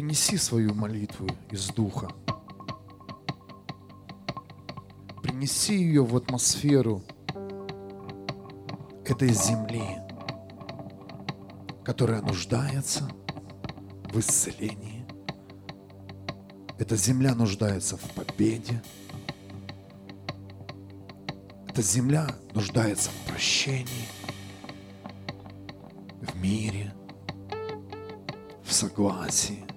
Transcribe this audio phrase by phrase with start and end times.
[0.00, 2.08] принеси свою молитву из духа.
[5.22, 7.02] Принеси ее в атмосферу
[9.04, 9.98] этой земли,
[11.84, 13.10] которая нуждается
[14.04, 15.04] в исцелении.
[16.78, 18.82] Эта земля нуждается в победе.
[21.68, 24.08] Эта земля нуждается в прощении,
[26.22, 26.94] в мире,
[28.64, 29.69] в согласии.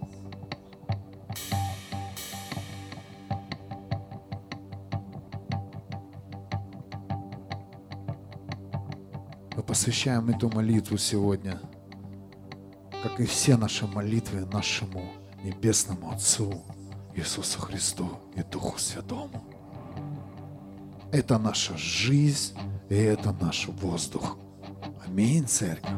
[9.84, 11.60] Посвящаем эту молитву сегодня,
[13.04, 15.12] как и все наши молитвы нашему
[15.44, 16.64] Небесному Отцу
[17.14, 19.44] Иисусу Христу и Духу Святому.
[21.12, 22.58] Это наша жизнь,
[22.88, 24.38] и это наш воздух.
[25.06, 25.92] Аминь, церковь.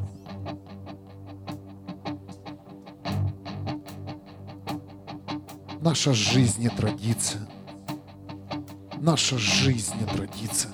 [5.80, 7.48] Наша жизнь не традиция.
[8.98, 10.74] Наша жизнь не традиция.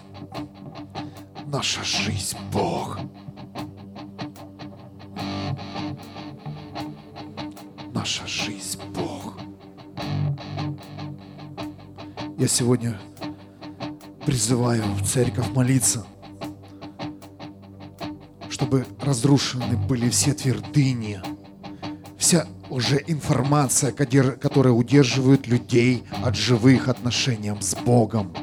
[1.54, 2.98] Наша жизнь Бог.
[7.94, 9.38] Наша жизнь Бог.
[12.38, 12.98] Я сегодня
[14.26, 16.06] призываю в церковь молиться,
[18.50, 21.22] чтобы разрушены были все твердыни,
[22.18, 28.34] вся уже информация, которая удерживает людей от живых отношений с Богом.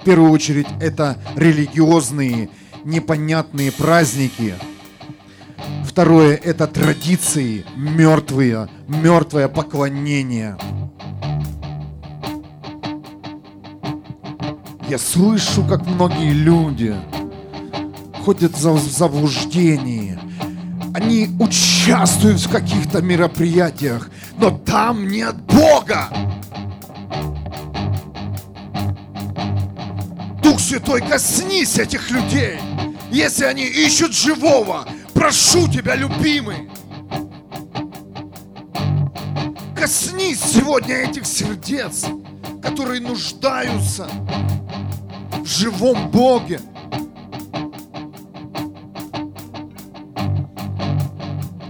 [0.00, 2.48] В первую очередь это религиозные,
[2.84, 4.54] непонятные праздники.
[5.84, 10.56] Второе– это традиции мертвые, мертвое поклонение.
[14.88, 16.96] Я слышу, как многие люди
[18.24, 20.18] ходят в заблуждении.
[20.94, 26.08] Они участвуют в каких-то мероприятиях, но там нет Бога.
[30.70, 32.60] Святой, коснись этих людей.
[33.10, 36.70] Если они ищут живого, прошу тебя, любимый.
[39.74, 42.06] Коснись сегодня этих сердец,
[42.62, 44.08] которые нуждаются
[45.42, 46.60] в живом Боге.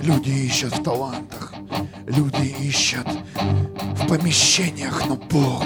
[0.02, 1.54] Люди ищут в талантах,
[2.06, 3.08] люди ищут
[3.94, 5.64] в помещениях, но Бог,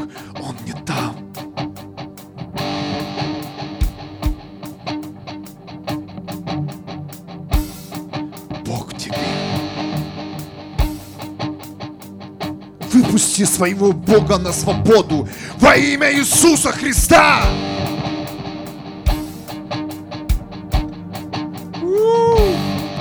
[13.34, 15.28] Выпусти своего Бога на свободу
[15.58, 17.42] во имя Иисуса Христа.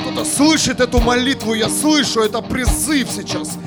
[0.02, 3.60] Кто-то слышит эту молитву, я слышу, это призыв сейчас.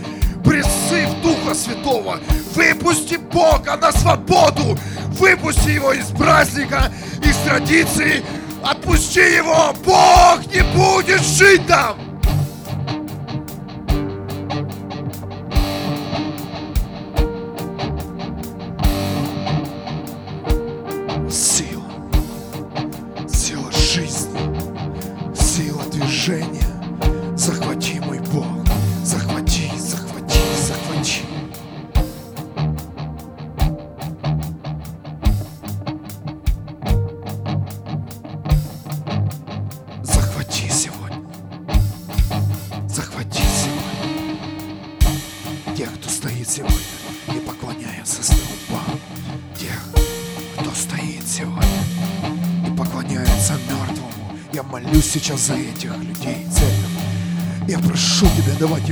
[0.45, 2.19] Призыв Духа Святого.
[2.57, 4.77] Выпусти Бога на свободу.
[5.21, 8.25] Выпусти его из праздника, из традиции.
[8.65, 9.73] Отпусти его.
[9.85, 12.06] Бог не будет жить там.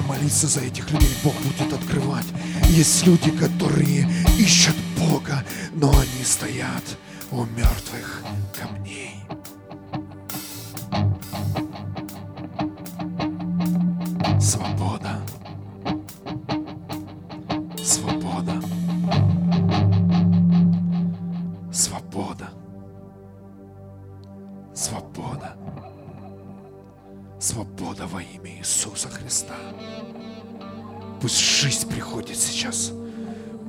[0.07, 1.15] Молиться за этих людей.
[1.23, 2.27] Бог будет открывать.
[2.69, 5.45] Есть люди, которые ищут Бога,
[5.75, 6.83] но они стоят
[7.31, 8.23] у мертвых
[8.55, 9.25] камней.
[14.41, 14.84] Свобода.
[29.35, 29.57] Христа.
[31.21, 32.93] Пусть жизнь приходит сейчас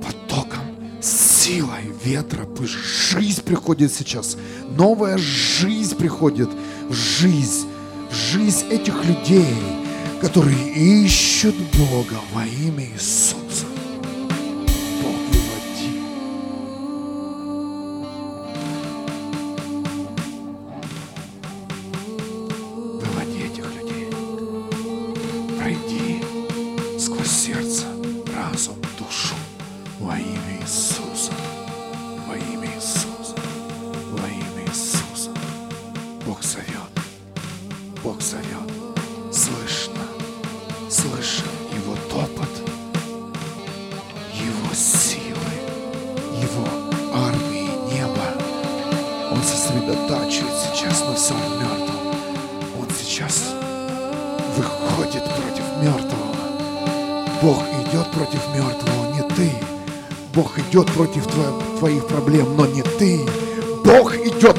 [0.00, 0.60] потоком,
[1.02, 2.44] силой ветра.
[2.44, 4.36] Пусть жизнь приходит сейчас.
[4.68, 6.48] Новая жизнь приходит
[6.88, 7.66] в жизнь,
[8.10, 9.56] в жизнь этих людей,
[10.20, 13.45] которые ищут Бога во имя Иисуса.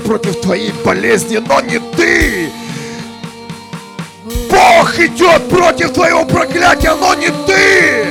[0.08, 2.50] Против твоей болезни, но не ты.
[4.50, 8.06] Бог идет против твоего проклятия, но не ты.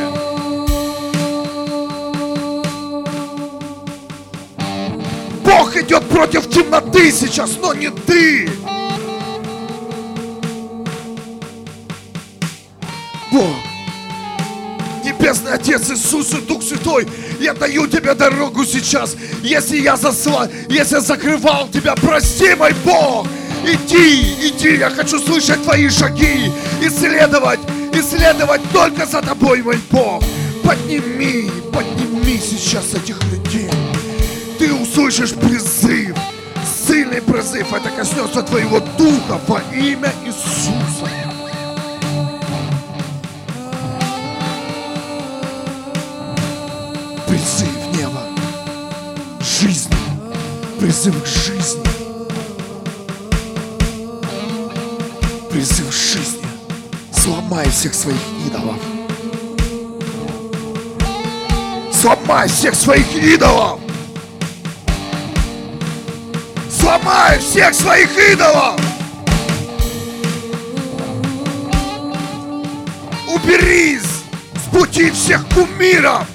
[5.42, 8.50] Бог идет против темноты сейчас, но не ты.
[15.66, 17.08] Отец Иисус и Дух Святой,
[17.40, 19.16] я даю тебе дорогу сейчас.
[19.42, 23.26] Если я засла, если закрывал тебя, прости, мой Бог.
[23.64, 27.58] Иди, иди, я хочу слышать твои шаги, исследовать,
[27.92, 30.22] исследовать только за тобой, мой Бог.
[30.62, 33.70] Подними, подними сейчас этих людей.
[34.60, 36.16] Ты услышишь призыв,
[36.86, 41.25] сильный призыв, это коснется твоего духа во имя Иисуса.
[47.46, 48.22] Призыв неба,
[49.40, 49.96] жизни,
[50.80, 51.80] призыв к жизни.
[55.48, 56.44] Призыв к жизни.
[57.12, 58.74] Сломай всех своих идолов.
[61.92, 63.78] Сломай всех своих идолов.
[66.68, 68.80] Сломай всех своих идолов.
[73.32, 76.26] Убери с пути всех кумиров.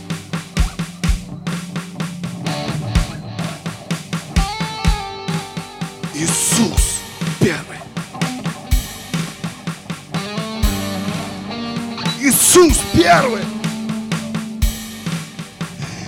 [13.02, 13.42] Первый.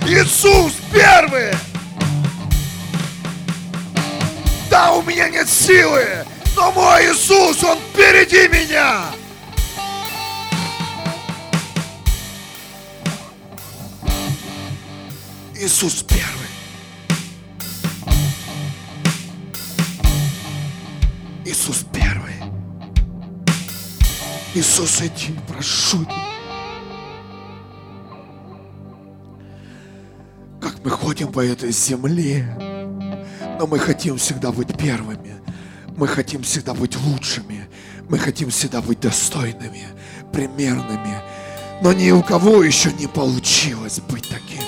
[0.06, 1.52] Иисус первый.
[4.70, 6.24] Да, у меня нет силы,
[6.54, 9.06] но мой Иисус, Он впереди меня.
[15.56, 16.48] Иисус первый.
[21.44, 22.34] Иисус первый.
[24.54, 26.33] Иисус, иди, прошу Как
[31.04, 32.46] ходим по этой земле,
[33.58, 35.34] но мы хотим всегда быть первыми.
[35.98, 37.68] Мы хотим всегда быть лучшими.
[38.08, 39.84] Мы хотим всегда быть достойными,
[40.32, 41.18] примерными.
[41.82, 44.64] Но ни у кого еще не получилось быть такими.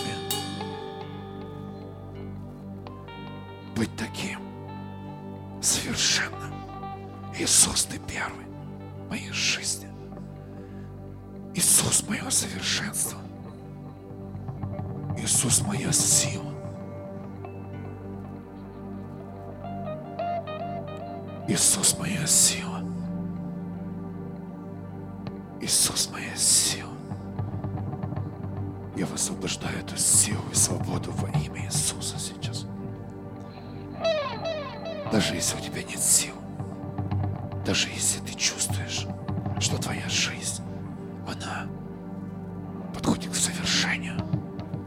[3.74, 4.38] Быть таким
[5.62, 6.52] совершенным.
[7.38, 8.44] Иисус, Ты первый
[9.06, 9.88] в моей жизни.
[11.54, 13.25] Иисус, мое совершенство.
[15.16, 16.52] Иисус, моя сила.
[21.48, 22.80] Иисус моя сила.
[25.60, 26.92] Иисус моя сила.
[28.96, 32.66] Я высвобождаю эту силу и свободу во имя Иисуса сейчас.
[35.12, 36.34] Даже если у тебя нет сил,
[37.64, 39.06] даже если ты чувствуешь,
[39.60, 40.62] что твоя жизнь,
[41.26, 41.66] она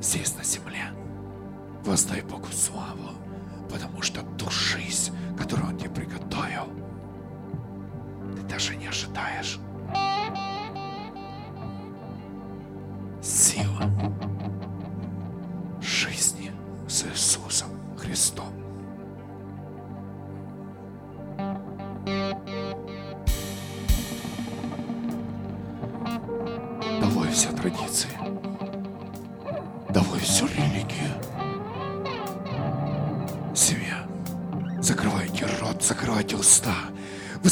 [0.10, 0.86] здесь на земле,
[1.86, 3.12] воздай Богу славу,
[3.70, 4.50] потому что ту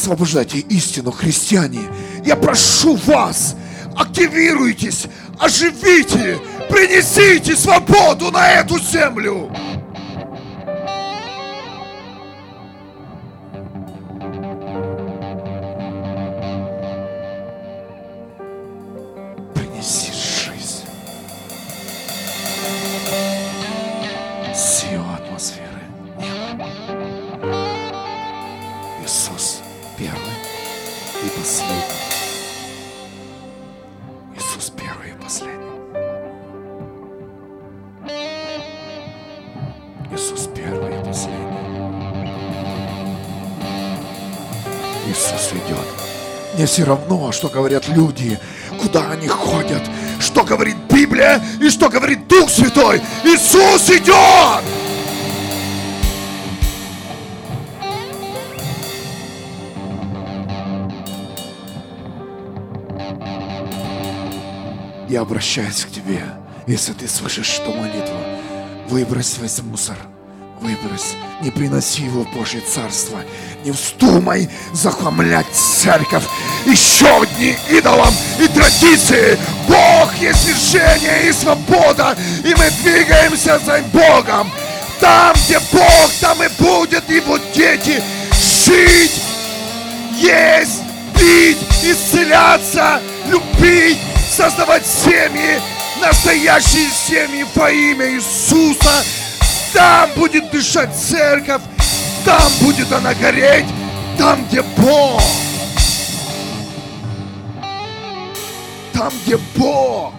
[0.08, 1.82] Высвобождайте истину, христиане.
[2.26, 3.58] Я прошу вас,
[3.94, 5.04] активируйтесь,
[5.38, 9.52] оживите, принесите свободу на эту землю.
[46.78, 48.40] все равно, что говорят люди,
[48.80, 49.82] куда они ходят,
[50.20, 53.02] что говорит Библия и что говорит Дух Святой.
[53.24, 54.64] Иисус идет!
[65.10, 66.22] Я обращаюсь к тебе,
[66.68, 68.20] если ты слышишь что молитва
[68.88, 69.98] выбрось свой мусор–
[70.62, 73.20] выбрось, не приноси его в Божье Царство,
[73.64, 76.26] не вздумай захламлять церковь,
[76.72, 79.38] еще одни идолам и традиции.
[79.68, 84.52] Бог есть движение и свобода, и мы двигаемся за Богом.
[85.00, 88.02] Там, где Бог, там и будет его дети
[88.66, 89.12] жить,
[90.18, 90.82] есть,
[91.16, 94.00] пить, исцеляться, любить,
[94.36, 95.60] создавать семьи,
[96.02, 99.04] настоящие семьи во имя Иисуса–
[99.74, 101.62] там будет дышать церковь,
[102.26, 103.66] там будет она гореть,
[104.18, 105.22] там, где Бог.
[108.98, 110.12] Там, где Бог.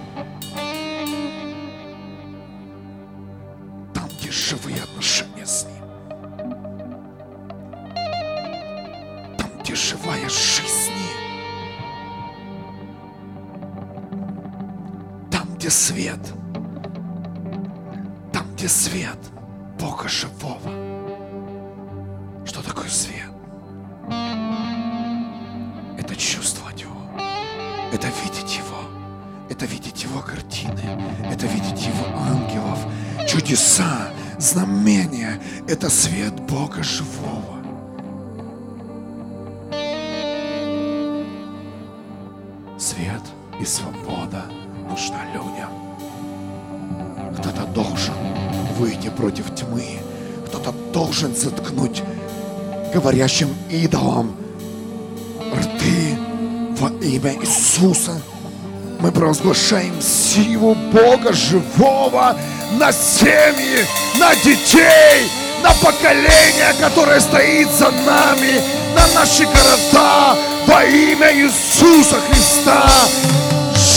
[3.92, 5.84] Там, где живые отношения с Ним.
[9.36, 10.92] Там, где живая жизнь.
[15.32, 16.20] Там, где свет.
[18.32, 19.18] Там, где свет.
[19.80, 20.87] Бога живого.
[33.48, 35.40] Чудеса, знамения.
[35.66, 37.56] Это свет Бога живого.
[42.78, 43.22] Свет
[43.58, 44.44] и свобода
[44.86, 45.70] нужна людям.
[47.38, 48.12] Кто-то должен
[48.78, 49.98] выйти против тьмы.
[50.48, 52.02] Кто-то должен заткнуть
[52.92, 54.36] говорящим идолам
[55.54, 56.18] рты
[56.78, 58.20] во имя Иисуса.
[59.00, 62.36] Мы провозглашаем силу Бога живого
[62.72, 63.86] на семьи,
[64.18, 65.30] на детей,
[65.62, 68.60] на поколение, которое стоит за нами,
[68.94, 72.88] на наши города во имя Иисуса Христа.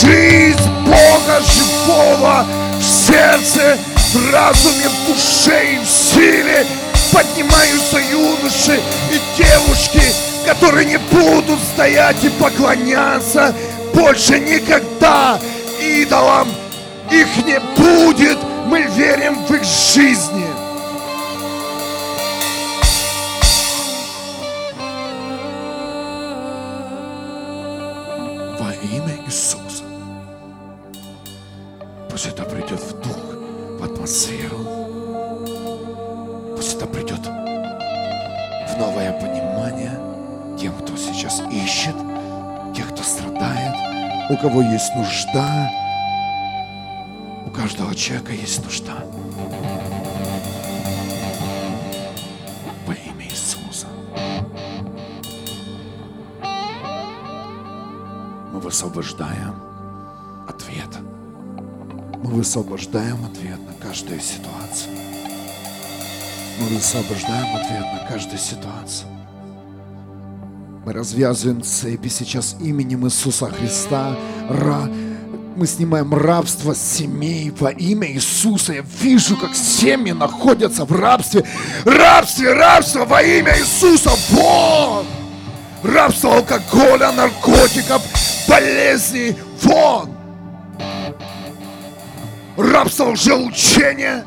[0.00, 2.46] Жизнь Бога живого
[2.78, 3.78] в сердце
[4.14, 6.66] в разуме, в душе и в силе
[7.12, 10.02] поднимаются юноши и девушки,
[10.46, 13.54] которые не будут стоять и поклоняться
[13.94, 15.38] больше никогда
[15.80, 16.48] идолам.
[17.10, 18.38] Их не будет,
[18.72, 20.46] мы верим в их жизни.
[28.58, 29.84] Во имя Иисуса.
[32.08, 33.18] Пусть это придет в дух
[33.78, 34.56] в атмосферу.
[36.56, 40.00] Пусть это придет в новое понимание
[40.58, 41.96] тем, кто сейчас ищет,
[42.74, 43.74] тех, кто страдает,
[44.30, 45.81] у кого есть нужда.
[47.72, 49.02] Каждого человека есть нужда.
[52.86, 53.86] Во имя Иисуса.
[58.52, 59.54] Мы высвобождаем
[60.46, 60.98] ответ.
[62.22, 64.92] Мы высвобождаем ответ каждую ситуацию.
[66.60, 69.08] Мы высвобождаем ответ на каждую ситуацию.
[70.84, 74.14] Мы развязываем цепи сейчас именем Иисуса Христа.
[74.50, 74.90] Ра...
[75.56, 78.72] Мы снимаем рабство семей во имя Иисуса.
[78.72, 81.44] Я вижу, как семьи находятся в рабстве.
[81.84, 84.10] Рабстве, рабство во имя Иисуса.
[84.30, 85.06] Вон!
[85.82, 88.02] Рабство алкоголя, наркотиков,
[88.48, 89.36] болезней.
[89.62, 90.22] Вон!
[92.56, 94.24] рабство лжеучения.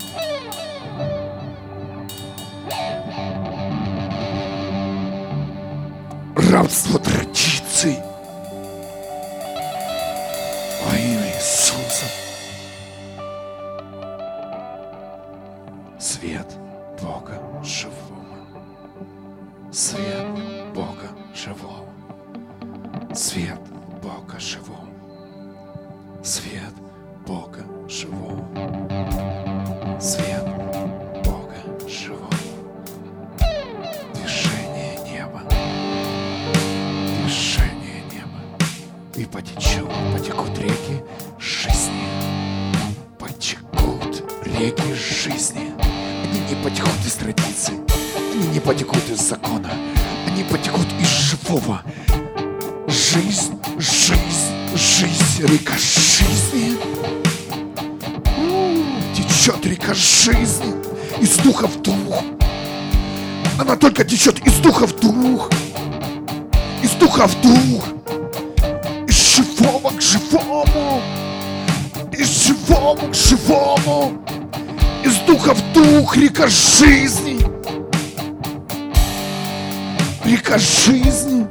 [6.35, 7.54] Рабство традиций.
[59.85, 60.73] Река жизни
[61.21, 62.23] из духа в дух.
[63.59, 65.49] Она только течет из духа в дух.
[66.81, 67.85] Из духа в дух.
[69.07, 71.01] Из живого к живому.
[72.11, 74.25] Из живого к живому.
[75.03, 77.39] Из духа в дух река жизни.
[80.25, 81.45] Река жизни.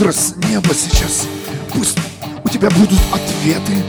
[0.00, 1.26] Мудрость неба сейчас.
[1.74, 1.98] Пусть
[2.42, 3.84] у тебя будут ответы,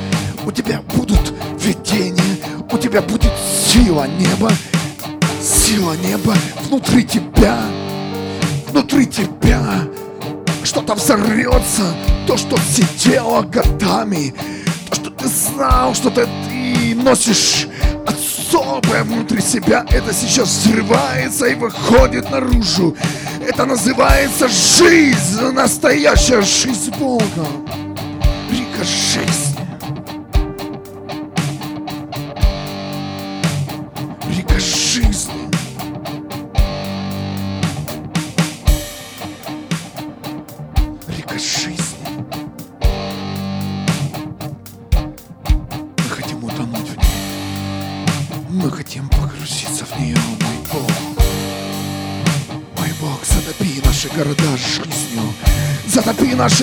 [0.45, 2.37] у тебя будут видения,
[2.69, 3.31] у тебя будет
[3.65, 4.51] сила неба,
[5.41, 6.35] сила неба
[6.67, 7.57] внутри тебя,
[8.71, 9.87] внутри тебя.
[10.63, 11.95] Что-то взорвется,
[12.27, 14.33] то, что сидело годами,
[14.89, 17.67] то, что ты знал, что ты, ты носишь
[18.05, 22.97] особое внутри себя, это сейчас взрывается и выходит наружу.
[23.47, 27.47] Это называется жизнь, настоящая жизнь Бога.
[28.51, 28.83] Рика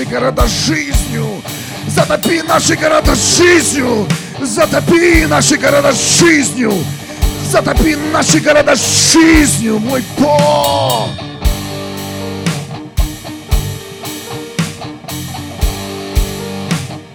[0.08, 1.42] города жизнью.
[1.86, 4.06] Затопи наши города жизнью.
[4.40, 6.72] Затопи наши города жизнью.
[7.50, 11.10] Затопи наши города жизнью, мой Бог.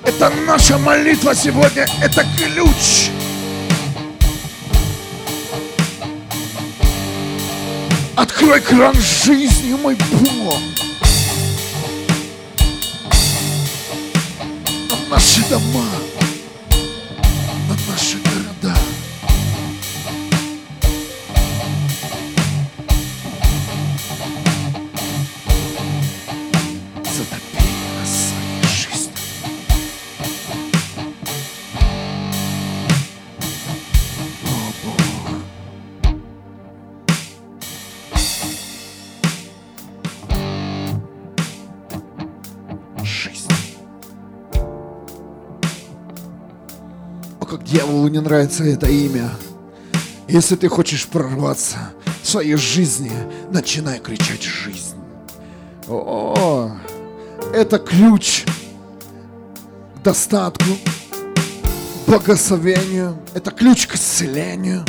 [0.06, 3.10] Это наша молитва сегодня, это ключ.
[8.16, 10.83] Открой кран жизни, мой Бог.
[15.14, 15.42] На наши
[48.14, 49.30] как дьяволу не нравится это имя.
[50.28, 51.78] Если ты хочешь прорваться
[52.22, 53.12] в своей жизни,
[53.52, 54.96] начинай кричать «жизнь».
[55.88, 56.72] О,
[57.54, 58.46] это ключ
[59.96, 60.78] к достатку,
[62.08, 64.86] благословению, это ключ к исцелению.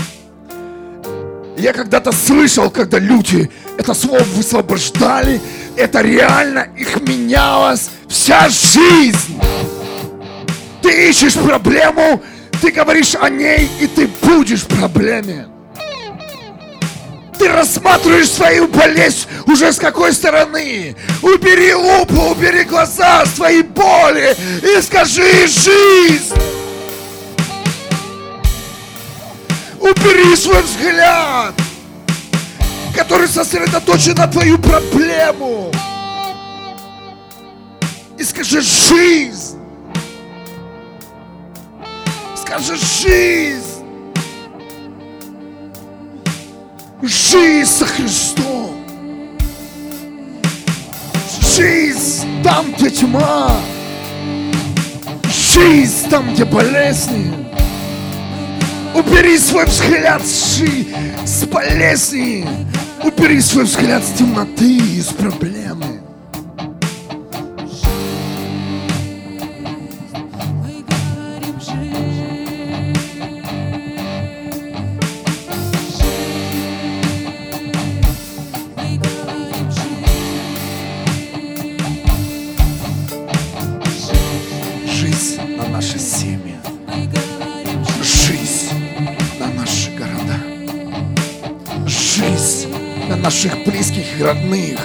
[1.56, 5.40] Я когда-то слышал, когда люди это слово высвобождали,
[5.76, 9.40] это реально их менялась вся жизнь.
[10.82, 12.20] Ты ищешь проблему,
[12.64, 15.48] ты говоришь о ней, и ты будешь в проблеме.
[17.38, 20.96] Ты рассматриваешь свою болезнь уже с какой стороны.
[21.20, 26.35] Убери лупу, убери глаза своей боли и скажи жизнь.
[29.79, 31.53] Убери свой взгляд,
[32.96, 35.70] который сосредоточен на твою проблему.
[38.18, 39.54] И скажи жизнь.
[42.44, 43.85] Скажи жизнь.
[47.02, 48.76] Жизнь со Христом.
[51.57, 53.57] Жизнь там, где тьма.
[55.24, 57.33] Жизнь там, где болезни.
[58.94, 60.87] Убери свой взгляд с, жи-
[61.24, 62.46] с болезни.
[63.02, 66.04] Убери свой взгляд с темноты с проблемы.
[93.24, 94.78] Наших близких и родных.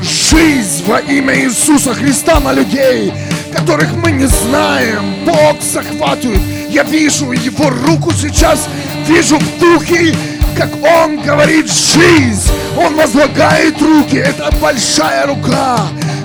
[0.00, 3.12] Жизнь во имя Иисуса Христа на людей,
[3.52, 5.24] которых мы не знаем.
[5.24, 6.40] Бог захватывает.
[6.70, 8.68] Я вижу Его руку сейчас,
[9.08, 10.14] вижу в духе,
[10.56, 12.48] как Он говорит жизнь.
[12.76, 14.18] Он возлагает руки.
[14.18, 15.80] Это большая рука,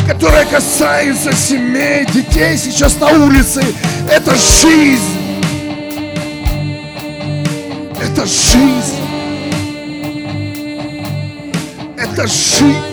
[0.07, 3.63] которая касается семей, детей сейчас на улице.
[4.07, 5.01] Это жизнь.
[7.99, 9.00] Это жизнь.
[12.21, 12.90] Это жизнь.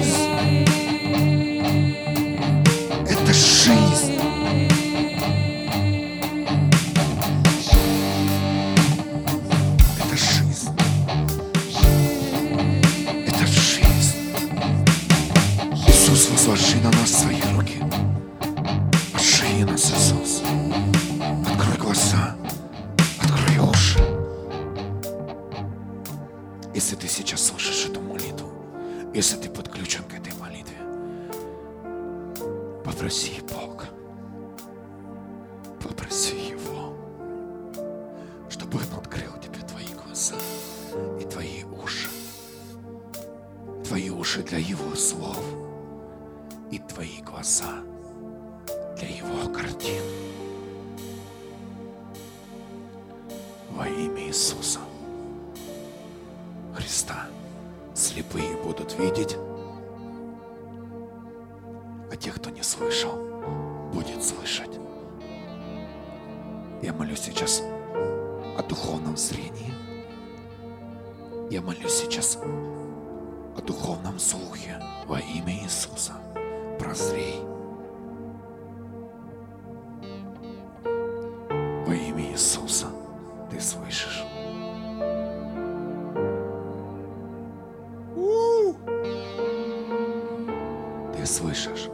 [91.29, 91.89] Слышишь.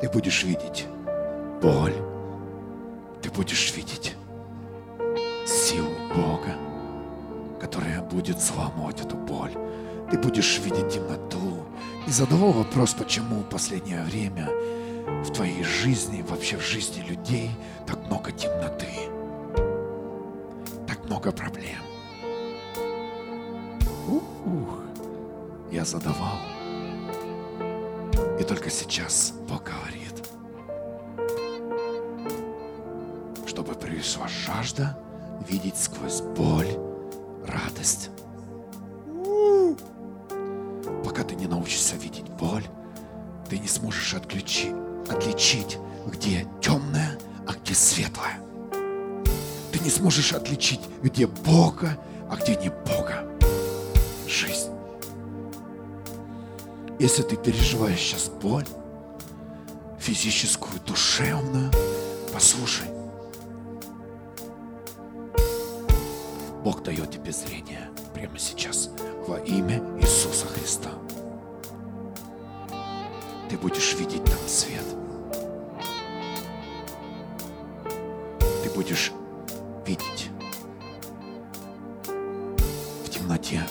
[0.00, 0.86] Ты будешь видеть
[1.62, 1.94] боль.
[3.22, 4.16] Ты будешь видеть
[5.46, 6.54] силу Бога,
[7.60, 9.52] которая будет сломать эту боль.
[10.10, 11.64] Ты будешь видеть темноту.
[12.06, 14.48] И задавал вопрос, почему в последнее время
[15.22, 17.50] в твоей жизни, вообще в жизни людей
[17.86, 18.86] так много темноты,
[20.86, 21.82] так много проблем.
[24.08, 24.80] Ух,
[25.70, 26.38] я задавал.
[28.50, 30.12] Только сейчас Бог говорит,
[33.46, 34.98] чтобы пришла жажда
[35.48, 36.76] видеть сквозь боль
[37.46, 38.10] радость.
[41.04, 42.64] Пока ты не научишься видеть боль,
[43.48, 44.74] ты не сможешь отключи-
[45.08, 48.40] отличить, где темное, а где светлое.
[49.70, 51.96] Ты не сможешь отличить, где Бога,
[52.28, 52.89] а где не Бога.
[57.00, 58.66] Если ты переживаешь сейчас боль,
[59.98, 61.72] физическую, душевную,
[62.30, 62.88] послушай.
[66.62, 68.90] Бог дает тебе зрение прямо сейчас
[69.26, 70.90] во имя Иисуса Христа.
[73.48, 74.84] Ты будешь видеть там свет.
[78.62, 79.10] Ты будешь
[79.86, 80.28] видеть
[82.04, 83.62] в темноте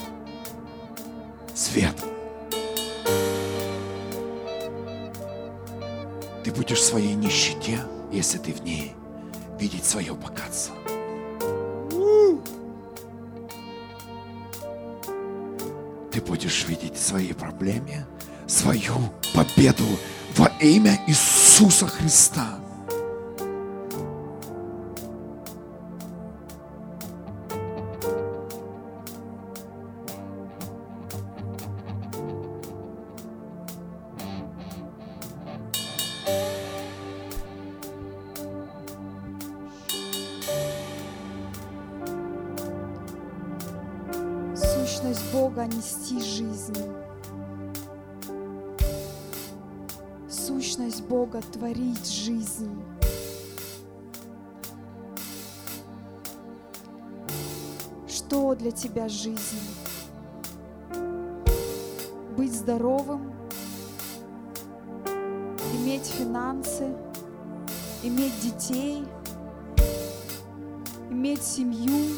[6.69, 7.79] будешь в своей нищете,
[8.12, 8.93] если ты в ней,
[9.60, 10.75] видеть свое богатство.
[16.12, 18.05] Ты будешь видеть в своей проблеме
[18.45, 18.93] свою
[19.34, 19.84] победу
[20.36, 22.58] во имя Иисуса Христа.
[44.99, 46.75] Сущность Бога нести жизнь.
[50.29, 52.83] Сущность Бога творить жизнь.
[58.09, 59.39] Что для тебя жизнь?
[62.35, 63.31] Быть здоровым,
[65.75, 66.93] иметь финансы,
[68.03, 69.05] иметь детей,
[71.09, 72.17] иметь семью,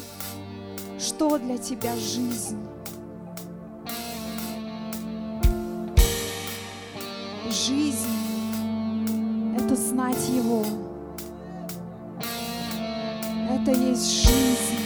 [0.98, 2.71] что для тебя жизнь?
[7.66, 10.64] Жизнь— это знать Его.
[13.48, 14.78] Это есть жизнь.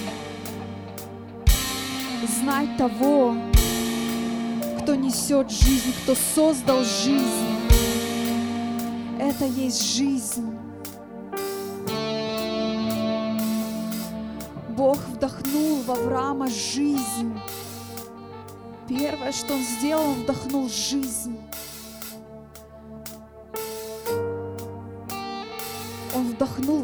[2.38, 3.34] Знать того,
[4.82, 7.56] кто несет жизнь, кто создал жизнь.
[9.18, 10.54] Это есть жизнь.
[14.76, 17.40] Бог вдохнул в Авраама жизнь.
[18.86, 21.38] Первое, что Он сделал, Он вдохнул жизнь.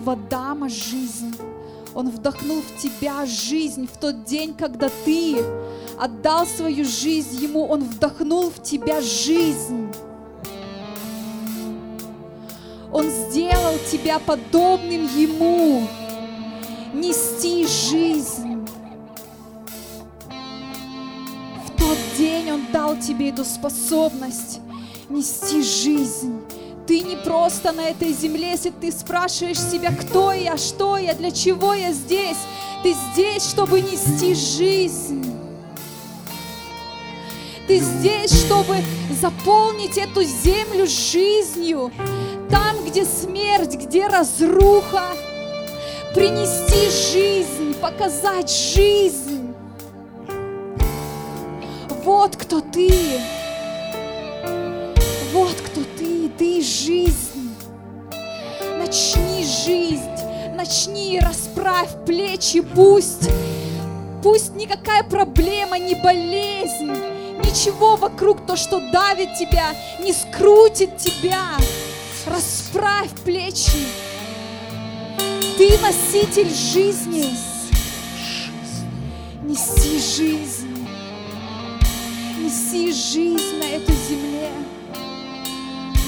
[0.03, 1.35] В Адама жизнь.
[1.95, 5.37] Он вдохнул в тебя жизнь в тот день, когда ты
[5.99, 7.67] отдал свою жизнь Ему.
[7.67, 9.93] Он вдохнул в тебя жизнь.
[12.91, 15.87] Он сделал тебя подобным Ему
[16.93, 18.67] нести жизнь.
[21.67, 24.61] В тот день Он дал тебе эту способность
[25.09, 26.41] нести жизнь.
[26.87, 31.31] Ты не просто на этой земле, если ты спрашиваешь себя, кто я, что я, для
[31.31, 32.39] чего я здесь.
[32.83, 35.25] Ты здесь, чтобы нести жизнь.
[37.69, 38.79] Ты здесь, чтобы
[39.21, 41.93] заполнить эту землю жизнью.
[42.51, 45.13] Там, где смерть, где разруха.
[46.15, 49.55] Принести жизнь, показать жизнь.
[52.05, 52.91] Вот кто ты.
[61.21, 62.61] Расправь плечи.
[62.61, 63.29] Пусть,
[64.23, 66.93] пусть никакая проблема, не болезнь,
[67.45, 71.57] ничего вокруг, то, что давит тебя, не скрутит тебя.
[72.27, 73.87] Расправь плечи.
[75.59, 77.37] Ты носитель жизни.
[79.43, 80.87] Неси жизнь.
[82.39, 84.51] Неси жизнь на этой земле.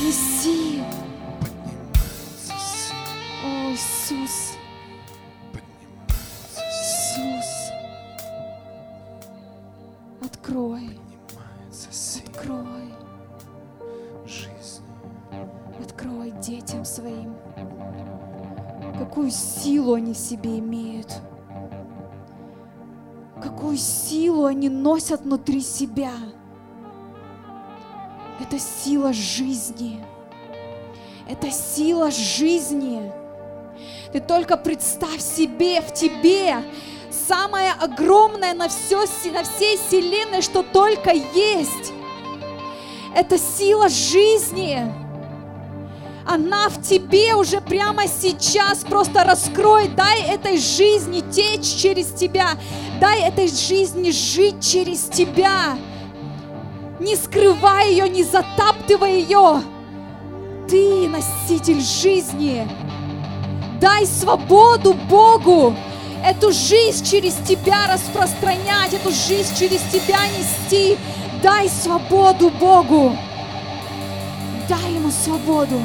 [0.03, 0.83] Неси.
[3.45, 4.54] О, Иисус,
[10.55, 10.89] Открой,
[12.29, 12.95] открой,
[15.83, 17.35] открой детям своим.
[18.97, 21.13] Какую силу они в себе имеют.
[23.43, 26.13] Какую силу они носят внутри себя.
[28.41, 30.07] Это сила жизни.
[31.29, 33.11] Это сила жизни.
[34.13, 36.63] Ты только представь себе, в тебе
[37.27, 41.93] самое огромное на, все, на всей вселенной, что только есть.
[43.15, 44.93] Это сила жизни.
[46.27, 48.85] Она в тебе уже прямо сейчас.
[48.85, 52.59] Просто раскрой, дай этой жизни течь через тебя.
[53.01, 55.77] Дай этой жизни жить через тебя.
[56.99, 59.63] Не скрывай ее, не затаптывай ее.
[60.69, 62.67] Ты носитель жизни.
[63.81, 65.75] Дай свободу Богу.
[66.25, 70.97] Эту жизнь через тебя распространять, эту жизнь через тебя нести.
[71.43, 73.15] Дай свободу Богу.
[74.67, 75.79] Дай ему свободу.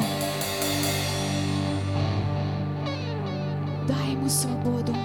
[3.86, 4.96] Дай ему свободу.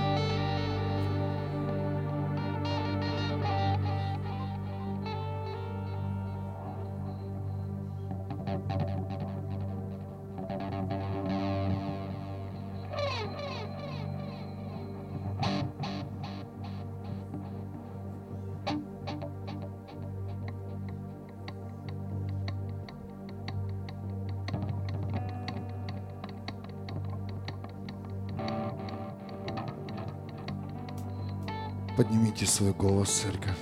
[31.97, 33.57] Поднимите свой голос, церковь.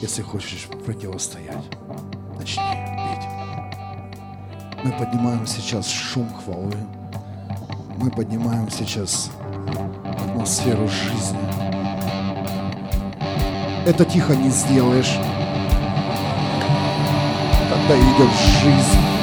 [0.00, 1.64] Если хочешь противостоять,
[2.36, 2.64] начни
[2.96, 3.28] петь.
[4.82, 6.74] Мы поднимаем сейчас шум хвалы.
[7.98, 9.30] Мы поднимаем сейчас
[10.04, 11.38] атмосферу жизни.
[13.86, 15.16] Это тихо не сделаешь,
[17.70, 19.17] когда идет жизнь.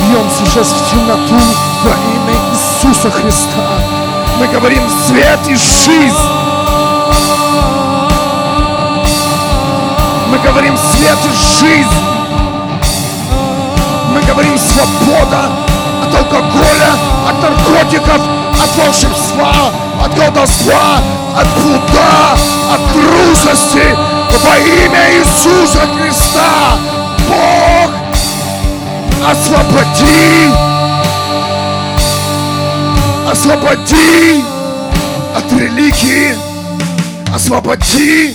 [0.00, 1.38] Бьем сейчас в темноту
[1.84, 3.68] во имя Иисуса Христа.
[4.38, 6.16] Мы говорим свет и жизнь.
[10.28, 11.88] Мы говорим свет и жизнь.
[14.14, 15.50] Мы говорим свобода
[16.02, 16.92] от алкоголя,
[17.28, 18.20] от наркотиков,
[18.54, 19.52] от волшебства,
[20.02, 20.98] от колдовства,
[21.36, 22.32] от блуда,
[22.72, 23.96] от трусости
[24.42, 26.99] во имя Иисуса Христа.
[29.22, 30.50] Освободи,
[33.30, 34.42] освободи
[35.36, 36.34] от религии,
[37.34, 38.34] освободи,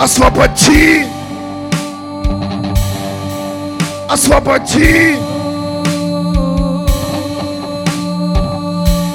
[0.00, 1.06] освободи,
[4.08, 5.16] освободи,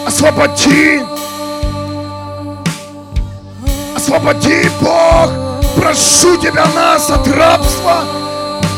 [0.06, 1.02] освободи,
[3.96, 5.32] освободи, Бог,
[5.76, 8.04] прошу Тебя нас от рабства,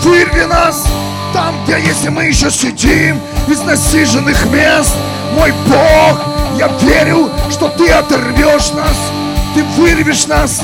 [0.06, 0.86] вырви нас
[1.34, 4.96] там, где если мы еще сидим из насиженных мест,
[5.34, 6.20] мой Бог,
[6.58, 8.96] я верю, что Ты оторвешь нас,
[9.56, 10.62] Ты вырвешь нас,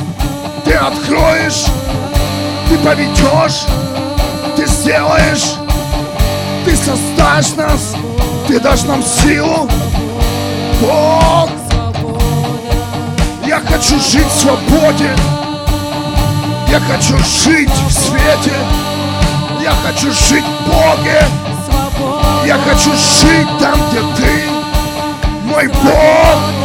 [0.63, 1.65] Ты откроешь,
[2.69, 3.65] Ты поведешь,
[4.55, 5.55] Ты сделаешь,
[6.63, 7.95] Ты создашь нас,
[8.47, 9.67] Ты дашь нам силу.
[10.79, 11.49] Бог,
[13.45, 15.09] я хочу жить в свободе,
[16.69, 18.55] я хочу жить в свете,
[19.61, 21.21] Я хочу жить в Боге.
[22.45, 24.49] Я хочу жить там, где ты,
[25.45, 26.61] мой Бог.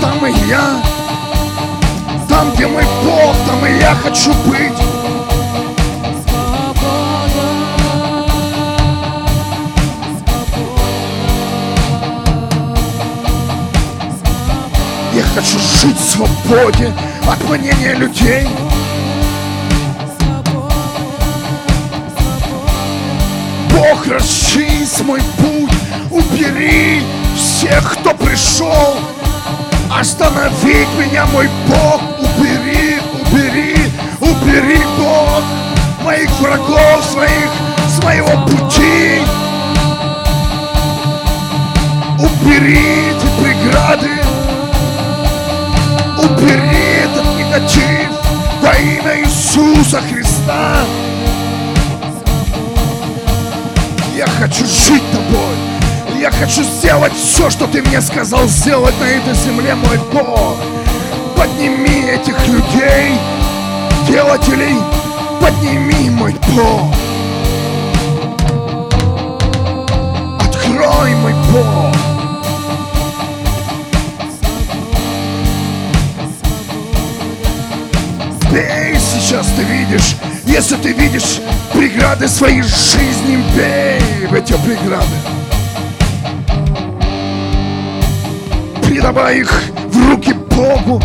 [0.00, 0.82] там и я.
[2.28, 4.99] Там, где мой Бог, там и я хочу быть.
[15.34, 16.92] Хочу жить в свободе
[17.28, 18.48] от мнения людей.
[23.70, 25.70] Бог, расчисть мой путь,
[26.10, 27.02] убери
[27.36, 28.96] всех, кто пришел.
[29.98, 33.76] Остановить меня, мой Бог, убери, убери,
[34.20, 35.42] убери, Бог,
[36.04, 37.50] моих врагов своих
[37.88, 39.22] с моего пути.
[42.18, 44.29] Убери эти преграды,
[46.30, 48.08] убери этот негатив
[48.62, 50.84] во имя Иисуса Христа.
[54.16, 56.20] Я хочу жить тобой.
[56.20, 60.56] Я хочу сделать все, что ты мне сказал сделать на этой земле, мой Бог.
[61.36, 63.14] Подними этих людей,
[64.06, 64.76] делателей,
[65.40, 66.94] подними, мой Бог.
[70.40, 72.09] Открой, мой Бог.
[78.52, 81.40] Бей сейчас, ты видишь, если ты видишь
[81.72, 85.06] преграды своей жизни, бей в эти преграды.
[88.88, 91.00] Передавай их в руки Богу,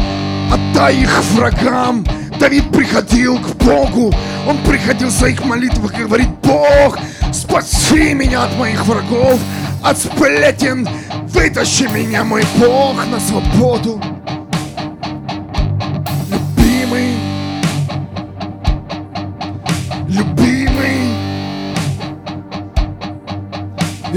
[0.51, 2.03] отдай их врагам.
[2.39, 4.11] Давид приходил к Богу,
[4.47, 6.97] он приходил в своих молитвах и говорит, Бог,
[7.31, 9.39] спаси меня от моих врагов,
[9.83, 10.89] от сплетен,
[11.27, 14.01] вытащи меня, мой Бог, на свободу.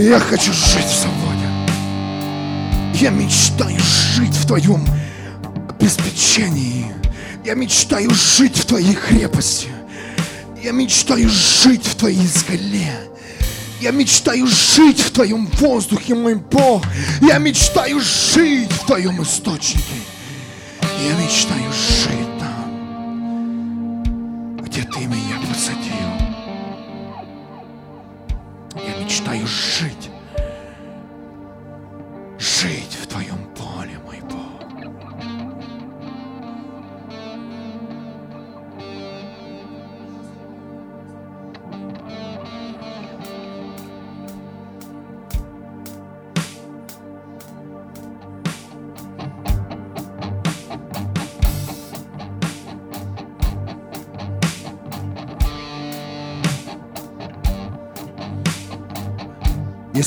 [0.03, 1.49] Я хочу жить в свободе.
[2.95, 4.87] Я мечтаю жить в твоем
[5.69, 6.87] обеспечении.
[7.45, 9.69] Я мечтаю жить в твоей крепости.
[10.63, 12.93] Я мечтаю жить в твоей скале.
[13.81, 16.85] Я мечтаю жить в твоем воздухе, мой Бог.
[17.21, 19.83] Я мечтаю жить в твоем источнике.
[20.83, 22.28] Я мечтаю жить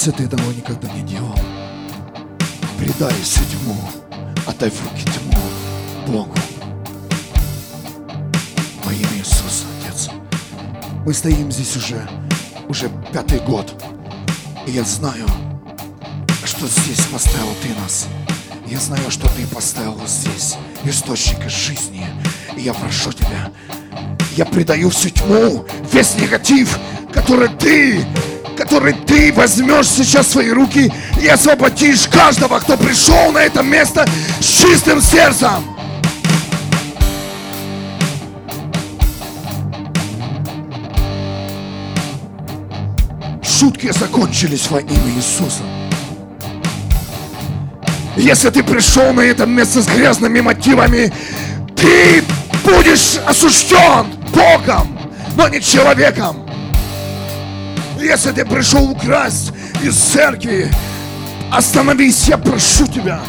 [0.04, 1.36] Если ты этого никогда не делал,
[2.80, 3.78] предай всю тьму,
[4.48, 5.40] отдай в руки тьму
[6.08, 6.36] Богу.
[8.84, 10.10] Во имя Иисуса, Отец.
[11.06, 12.02] Мы стоим здесь уже,
[12.68, 13.80] уже пятый год.
[14.66, 15.28] И я знаю,
[16.46, 18.08] что здесь поставил Ты нас.
[18.66, 22.08] Я знаю, что Ты поставил здесь источника жизни.
[22.58, 23.52] И я прошу Тебя,
[24.36, 26.80] я предаю всю тьму, весь негатив,
[27.14, 28.04] который Ты
[28.62, 34.08] который ты возьмешь сейчас в свои руки и освободишь каждого, кто пришел на это место
[34.40, 35.66] с чистым сердцем.
[43.42, 45.64] Шутки закончились во имя Иисуса.
[48.16, 51.12] Если ты пришел на это место с грязными мотивами,
[51.76, 52.24] ты
[52.64, 55.00] будешь осужден Богом,
[55.36, 56.51] но не человеком.
[58.02, 60.72] Если ты пришел украсть из церкви,
[61.52, 63.22] остановись, я прошу тебя.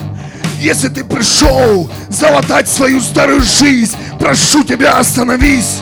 [0.58, 5.80] Если ты пришел залатать свою старую жизнь, прошу тебя, остановись.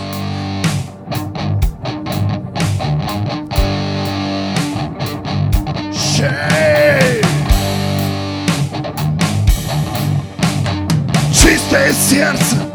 [11.33, 12.70] Чистое сердце.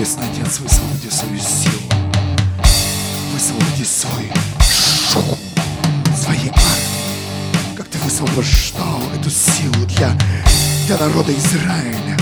[0.00, 1.82] Отец, высвободи свою силу.
[3.34, 5.38] Высвободи свой шум,
[6.16, 7.76] свои армии.
[7.76, 10.18] Как ты высвобождал эту силу для,
[10.86, 12.16] для народа Израиля.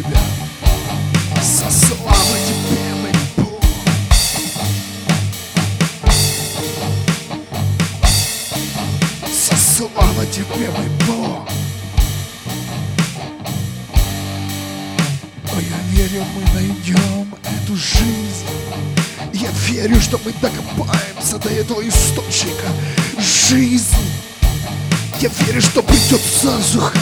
[0.00, 0.20] Тебя.
[1.42, 3.62] Вся слава тебе, мой Бог.
[9.30, 11.48] Вся слава тебе, мой Бог.
[15.52, 18.46] О, я верю, мы найдем эту жизнь.
[19.34, 22.68] Я верю, что мы докопаемся до этого источника
[23.18, 23.98] жизни.
[25.20, 26.98] Я верю, что придет засуха.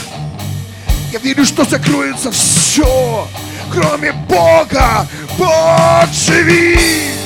[1.12, 3.26] Я верю, что закроется все,
[3.72, 5.08] кроме Бога.
[5.38, 7.17] Бог живи!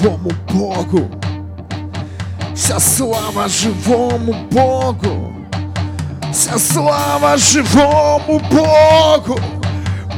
[0.00, 1.10] Живому Богу.
[2.54, 5.32] Вся слава живому Богу.
[6.32, 9.40] Вся слава живому Богу.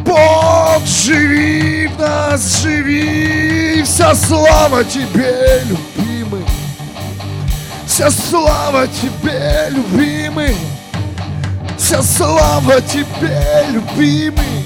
[0.04, 3.82] Бог, живи в нас, живи.
[3.82, 6.44] Вся слава тебе, любимый.
[7.86, 10.56] Вся слава тебе, любимый.
[11.78, 14.64] Вся слава тебе, любимый.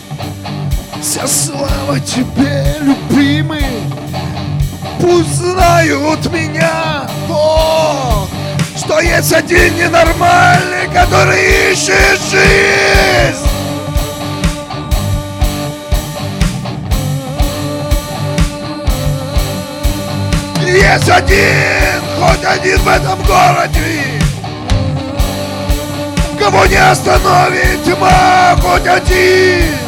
[1.02, 4.05] Вся слава тебе, любимый
[5.00, 8.28] пусть знают меня, Бог,
[8.76, 13.46] что есть один ненормальный, который ищет жизнь.
[20.66, 24.20] Есть один, хоть один в этом городе,
[26.38, 29.85] кого не остановит тьма, хоть один.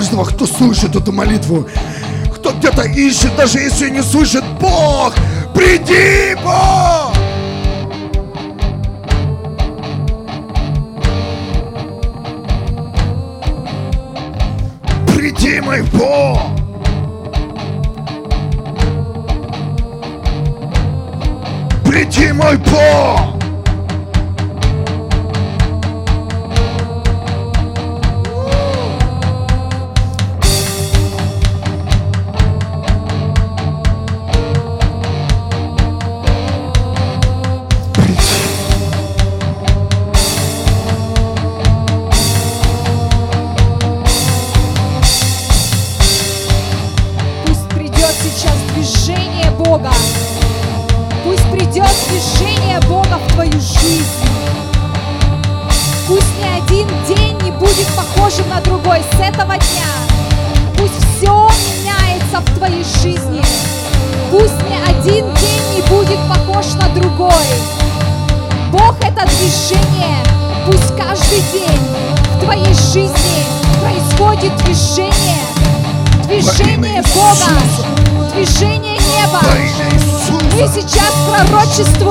[0.00, 1.68] каждого, кто слышит эту молитву,
[2.34, 5.12] кто где-то ищет, даже если не слышит, Бог,
[5.54, 7.09] приди, Бог!
[81.80, 82.09] творчеству.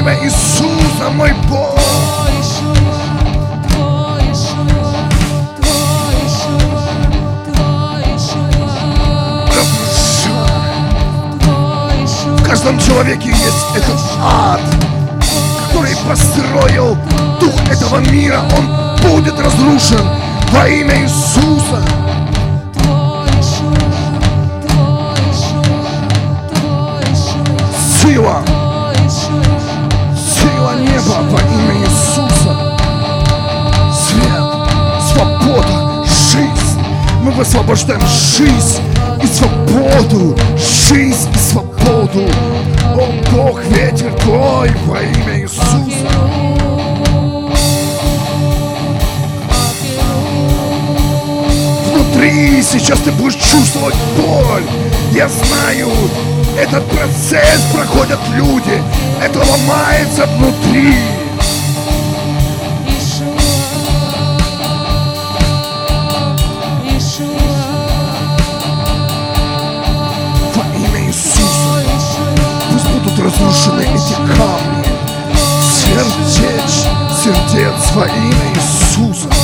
[0.00, 1.78] имя Иисуса, мой Бог.
[12.38, 14.60] В каждом человеке есть этот ад,
[15.68, 16.96] который построил
[17.38, 18.40] дух этого мира.
[18.56, 20.04] Он будет разрушен
[20.50, 21.82] во имя Иисуса.
[28.02, 28.42] Сила
[37.40, 38.02] мы освобождаем
[38.36, 38.82] жизнь
[39.22, 42.28] и свободу, жизнь и свободу.
[42.94, 46.10] О Бог, ветер твой во имя Иисуса.
[51.94, 54.64] внутри, сейчас ты будешь чувствовать боль.
[55.12, 55.88] Я знаю,
[56.58, 58.82] этот процесс проходят люди,
[59.24, 61.19] это ломается внутри.
[73.40, 74.84] Разрушены эти камни.
[75.62, 76.86] Сердеч,
[77.22, 79.39] сердец во имя Иисуса.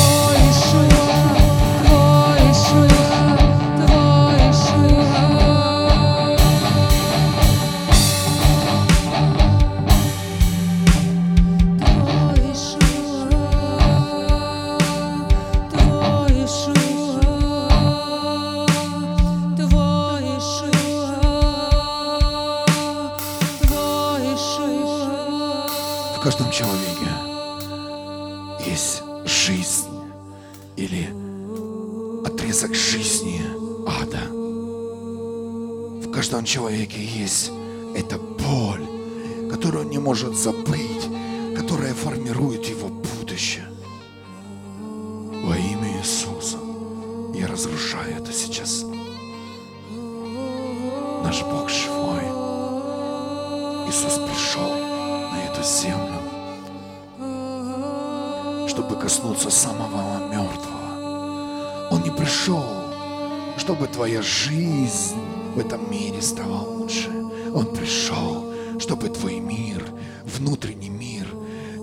[63.66, 65.16] Чтобы твоя жизнь
[65.56, 67.10] в этом мире стала лучше.
[67.52, 69.84] Он пришел, чтобы твой мир,
[70.24, 71.26] внутренний мир,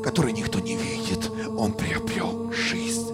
[0.02, 3.10] который никто не видит, он приобрел жизнь.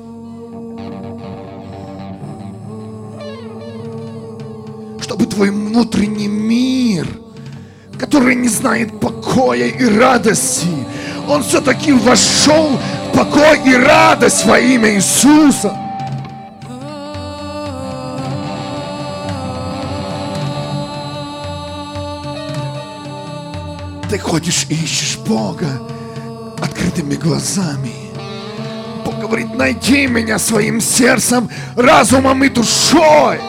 [5.01, 7.07] Чтобы твой внутренний мир,
[7.97, 10.67] который не знает покоя и радости,
[11.27, 15.88] он все-таки вошел в покой и радость во имя Иисуса.
[24.09, 25.67] Ты ходишь и ищешь Бога
[26.59, 27.93] открытыми глазами.
[29.05, 33.39] Бог говорит, найди меня своим сердцем, разумом и душой.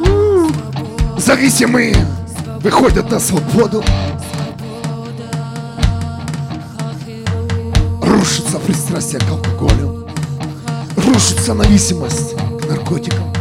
[0.00, 0.48] У!
[1.18, 1.96] Зависимые
[2.60, 3.82] выходят на свободу.
[8.02, 10.06] Рушится пристрастие к алкоголю.
[10.94, 13.32] Рушится зависимость к наркотикам,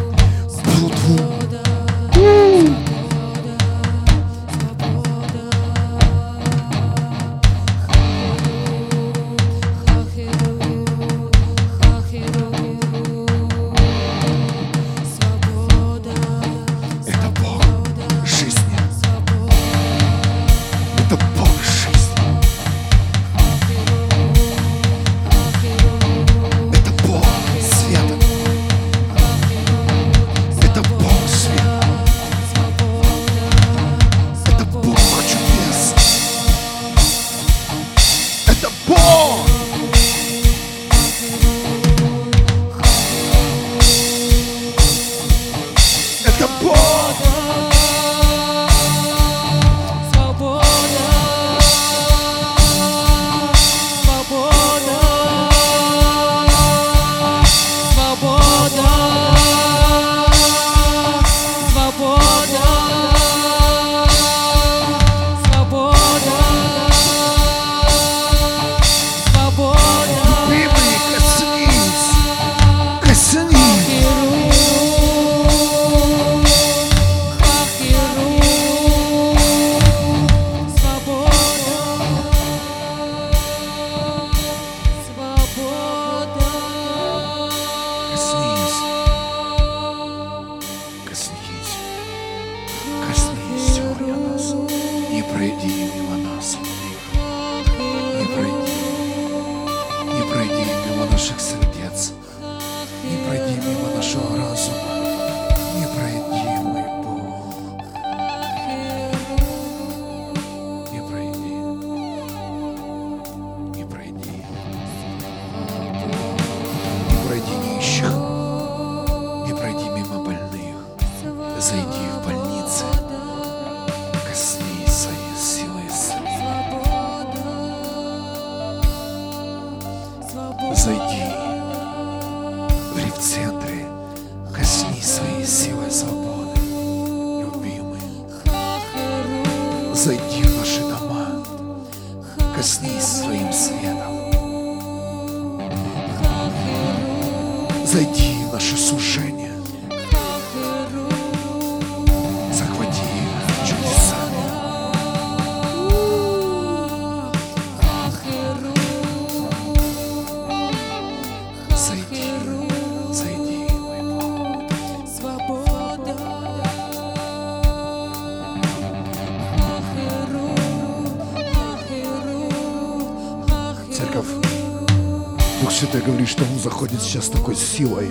[175.83, 178.09] Святой говорит, что Он заходит сейчас такой силой,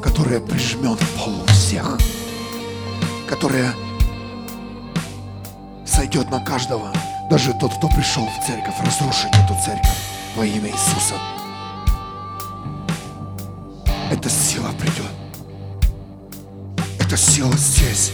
[0.00, 1.98] которая прижмет в полу всех,
[3.28, 3.74] которая
[5.84, 6.92] сойдет на каждого,
[7.28, 9.90] даже тот, кто пришел в церковь, разрушить эту церковь
[10.36, 11.16] во имя Иисуса.
[14.12, 15.10] Эта сила придет.
[17.00, 18.12] Эта сила здесь.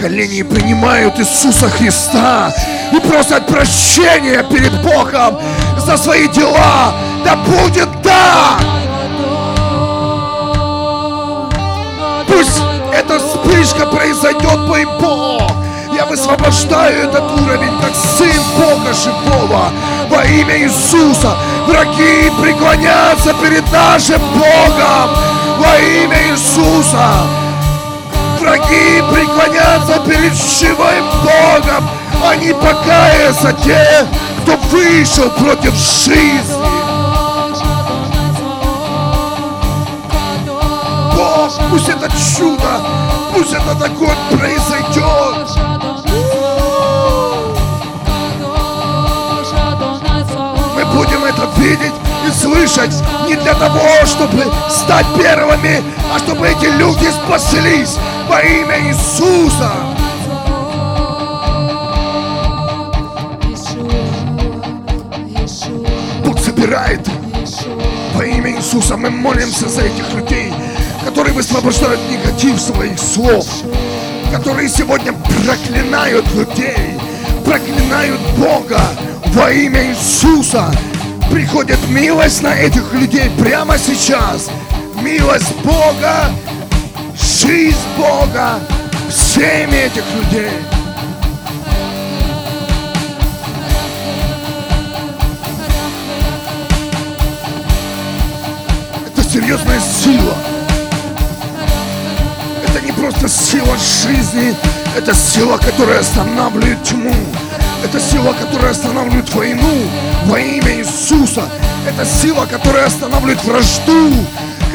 [0.00, 2.52] Становятся на колени и принимают Иисуса Христа
[2.92, 5.38] и просят прощения перед Богом
[5.78, 6.94] за свои дела.
[7.24, 8.58] Да будет да!
[12.26, 15.50] Пусть эта вспышка произойдет, мой Бог.
[15.94, 19.70] Я высвобождаю этот уровень, как Сын Бога Живого,
[20.08, 21.36] во имя Иисуса.
[21.66, 25.10] Враги преклонятся перед нашим Богом
[25.58, 27.39] во имя Иисуса.
[28.40, 31.90] Враги преклонятся перед живым Богом.
[32.26, 34.06] Они покаятся те,
[34.42, 36.56] кто вышел против жизни.
[41.14, 42.80] Бог, пусть это чудо,
[43.34, 45.46] пусть этот огонь произойдет.
[50.74, 51.92] Мы будем это видеть
[52.26, 52.94] и слышать
[53.26, 55.82] не для того, чтобы стать первыми,
[56.14, 57.98] а чтобы эти люди спаслись
[58.30, 59.72] во имя Иисуса.
[66.24, 67.00] Бог собирает
[68.14, 68.96] во имя Иисуса.
[68.96, 70.52] Мы молимся за этих людей,
[71.04, 73.48] которые высвобождают негатив своих слов,
[74.30, 77.00] которые сегодня проклинают людей,
[77.44, 78.80] проклинают Бога
[79.34, 80.70] во имя Иисуса.
[81.32, 84.48] Приходит милость на этих людей прямо сейчас.
[85.02, 86.30] Милость Бога,
[87.40, 88.60] жизнь Бога
[89.08, 90.50] всеми этих людей.
[99.06, 100.34] Это серьезная сила.
[102.66, 104.54] Это не просто сила жизни,
[104.96, 107.14] это сила, которая останавливает тьму.
[107.82, 109.88] Это сила, которая останавливает войну
[110.26, 111.48] во имя Иисуса.
[111.88, 114.12] Это сила, которая останавливает вражду,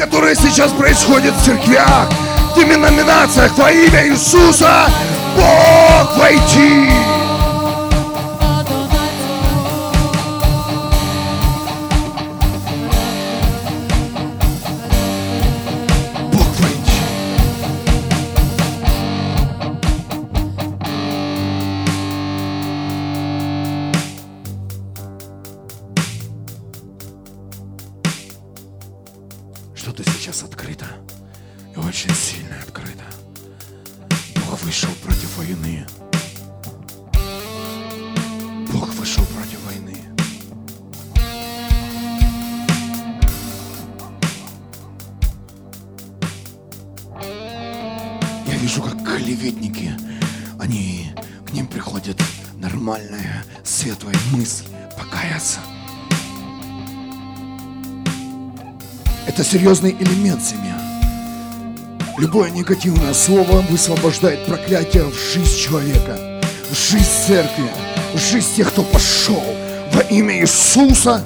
[0.00, 4.88] которая сейчас происходит в церквях, в деноминациях во имя Иисуса.
[5.36, 6.90] Бог войти!
[16.32, 17.00] Бог войти!
[29.74, 30.86] что-то сейчас открыто.
[31.76, 33.04] Очень сильно открыто.
[34.36, 35.86] Бог вышел против войны.
[38.72, 39.98] Бог вышел против войны.
[48.46, 49.92] Я вижу, как клеветники,
[50.58, 51.12] они,
[51.46, 52.20] к ним приходит
[52.56, 54.64] нормальная, светлая мысль
[54.98, 55.60] покаяться.
[59.26, 60.85] Это серьезный элемент семья.
[62.18, 66.40] Любое негативное слово высвобождает проклятие в жизнь человека,
[66.70, 67.70] в жизнь церкви,
[68.14, 69.44] в жизнь тех, кто пошел
[69.92, 71.22] во имя Иисуса.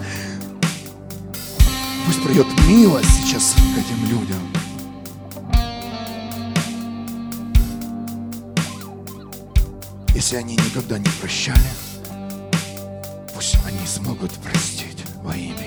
[2.05, 4.51] Пусть придет милость сейчас к этим людям.
[10.13, 11.71] Если они никогда не прощали,
[13.33, 15.60] пусть они смогут простить во имя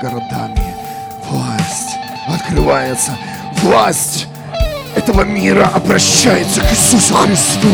[0.00, 0.74] городами.
[1.28, 1.96] Власть
[2.26, 3.12] открывается.
[3.62, 4.26] Власть
[4.96, 7.68] этого мира обращается к Иисусу Христу.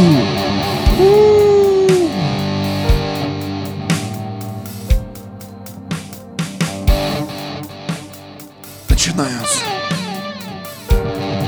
[8.89, 9.49] Начинают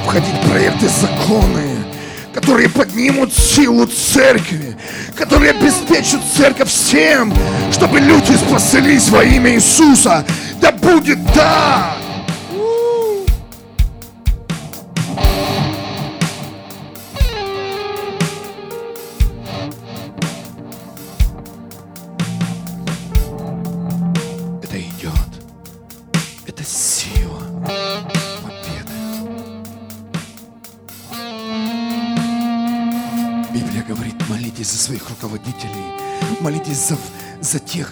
[0.05, 1.68] входить проекты законы,
[2.79, 4.77] поднимут силу церкви,
[5.17, 7.35] которые обеспечат церковь всем,
[7.73, 10.25] чтобы люди спаслись во имя Иисуса.
[10.61, 11.97] Да будет да!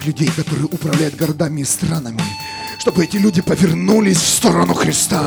[0.07, 2.23] Людей, которые управляют городами и странами,
[2.79, 5.25] чтобы эти люди повернулись в сторону Христа.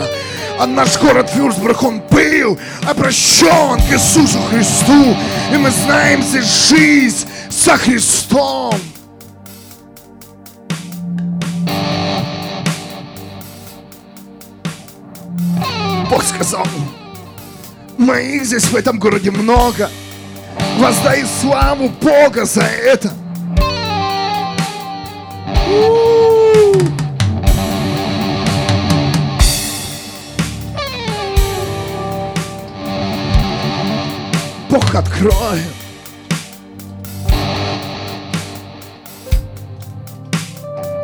[0.58, 2.58] А наш город Вюрсбург, он был
[2.88, 5.16] обращен к Иисусу Христу,
[5.54, 8.74] и мы знаем здесь жизнь со Христом.
[16.10, 16.66] Бог сказал,
[17.98, 19.90] моих здесь в этом городе много.
[20.80, 23.14] Воздай славу Бога за это.
[34.70, 35.62] Бог откроет.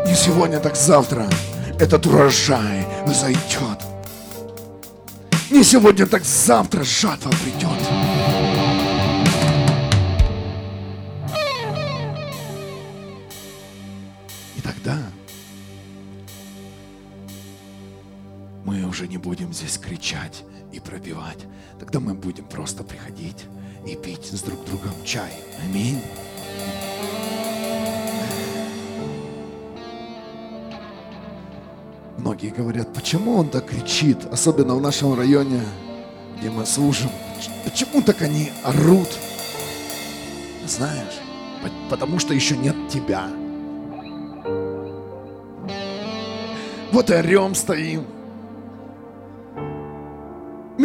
[0.06, 1.28] Не сегодня, так завтра
[1.80, 3.80] этот урожай взойдет.
[5.52, 8.35] Не сегодня, так завтра жатва придет.
[18.96, 21.40] Уже не будем здесь кричать и пробивать.
[21.82, 23.44] Тогда мы будем просто приходить
[23.86, 25.34] и пить с друг другом чай.
[25.66, 26.00] Аминь.
[32.18, 35.60] Многие говорят, почему он так кричит, особенно в нашем районе,
[36.40, 37.10] где мы служим.
[37.66, 39.10] Почему так они орут?
[40.66, 41.20] Знаешь,
[41.62, 43.28] по- потому что еще нет тебя.
[46.94, 48.06] Вот и орем стоим.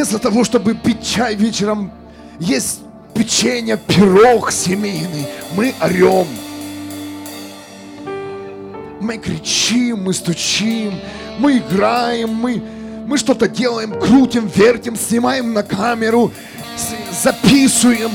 [0.00, 1.92] Вместо того, чтобы пить чай вечером,
[2.38, 2.80] есть
[3.12, 6.26] печенье, пирог семейный, мы орем.
[8.98, 10.94] Мы кричим, мы стучим,
[11.38, 12.62] мы играем, мы,
[13.06, 16.32] мы что-то делаем, крутим, вертим, снимаем на камеру,
[17.22, 18.10] записываем,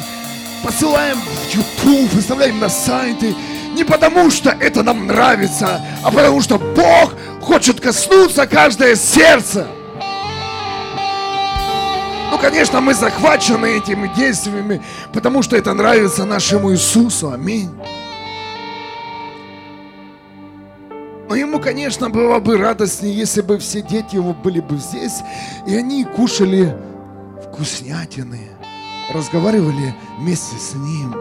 [0.63, 3.36] посылаем в YouTube, выставляем на сайты.
[3.75, 9.67] Не потому, что это нам нравится, а потому, что Бог хочет коснуться каждое сердце.
[12.36, 14.81] Ну, конечно, мы захвачены этими действиями,
[15.13, 17.31] потому что это нравится нашему Иисусу.
[17.31, 17.69] Аминь.
[21.29, 25.21] Но ему, конечно, было бы радостнее, если бы все дети его были бы здесь,
[25.65, 26.75] и они кушали
[27.41, 28.49] вкуснятины,
[29.13, 31.15] разговаривали вместе с ним.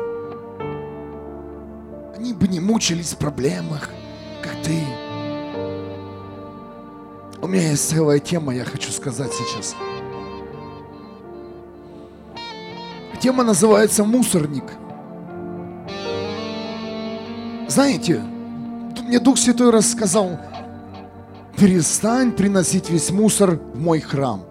[2.16, 3.88] Они бы не мучились в проблемах,
[4.42, 4.80] как ты.
[7.40, 9.76] У меня есть целая тема, я хочу сказать сейчас.
[13.24, 14.64] Тема называется «Мусорник».
[17.68, 18.20] Знаете,
[19.02, 20.38] мне Дух Святой рассказал,
[21.56, 24.44] перестань приносить весь мусор в мой храм.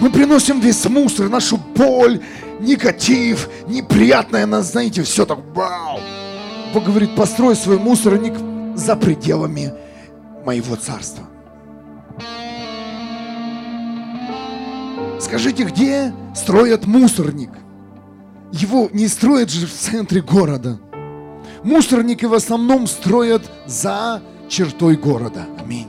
[0.00, 2.20] Мы приносим весь мусор, нашу боль,
[2.58, 6.00] негатив, неприятное нас, знаете, все так, вау.
[6.74, 8.34] Бог говорит, построй свой мусорник
[8.76, 9.72] за пределами
[10.44, 11.28] моего царства.
[15.22, 17.50] Скажите, где строят мусорник?
[18.50, 20.80] Его не строят же в центре города.
[21.62, 25.46] Мусорники в основном строят за чертой города.
[25.60, 25.86] Аминь.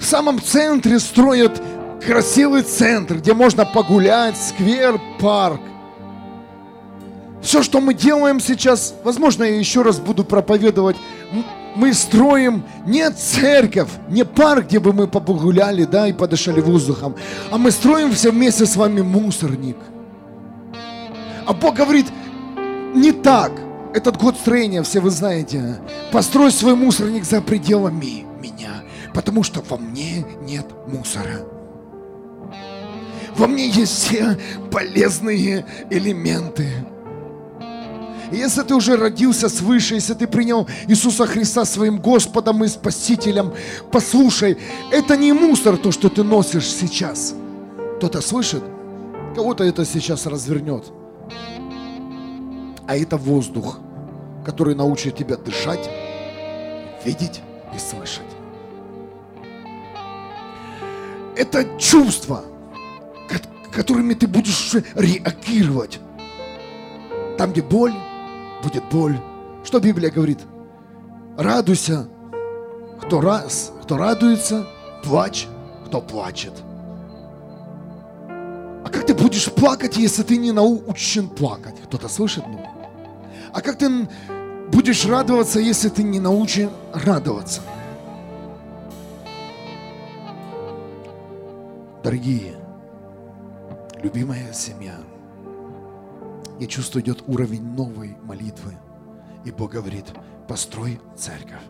[0.00, 1.62] В самом центре строят
[2.04, 5.60] красивый центр, где можно погулять, сквер, парк.
[7.42, 10.96] Все, что мы делаем сейчас, возможно, я еще раз буду проповедовать,
[11.74, 17.14] мы строим не церковь, не парк, где бы мы погуляли, да, и подышали воздухом,
[17.50, 19.76] а мы строим все вместе с вами мусорник.
[21.46, 22.06] А Бог говорит,
[22.94, 23.52] не так.
[23.94, 25.78] Этот год строения, все вы знаете,
[26.12, 31.46] построй свой мусорник за пределами меня, потому что во мне нет мусора.
[33.36, 34.38] Во мне есть все
[34.70, 36.68] полезные элементы.
[38.32, 43.52] И если ты уже родился свыше, если ты принял Иисуса Христа своим Господом и Спасителем,
[43.90, 44.56] послушай,
[44.90, 47.34] это не мусор, то, что ты носишь сейчас.
[47.98, 48.62] Кто-то слышит?
[49.34, 50.84] Кого-то это сейчас развернет.
[52.86, 53.78] А это воздух,
[54.46, 55.90] который научит тебя дышать,
[57.04, 57.42] видеть
[57.74, 58.22] и слышать.
[61.36, 62.44] Это чувства,
[63.72, 66.00] которыми ты будешь реагировать.
[67.36, 67.94] Там, где боль,
[68.62, 69.18] будет боль.
[69.64, 70.40] Что Библия говорит?
[71.36, 72.08] Радуйся,
[73.00, 74.66] кто, раз, кто радуется,
[75.02, 75.48] плачь,
[75.86, 76.52] кто плачет.
[78.28, 81.76] А как ты будешь плакать, если ты не научен плакать?
[81.84, 82.70] Кто-то слышит меня?
[83.52, 84.08] А как ты
[84.70, 87.60] будешь радоваться, если ты не научен радоваться?
[92.02, 92.54] Дорогие,
[94.02, 94.96] любимая семья–
[96.62, 98.74] я чувствую, идет уровень новой молитвы.
[99.44, 100.06] И Бог говорит,
[100.48, 101.62] построй церковь.